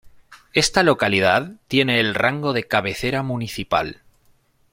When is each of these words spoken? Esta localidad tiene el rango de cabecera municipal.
Esta 0.53 0.81
localidad 0.81 1.57
tiene 1.67 1.99
el 1.99 2.15
rango 2.15 2.53
de 2.53 2.63
cabecera 2.67 3.21
municipal. 3.21 4.01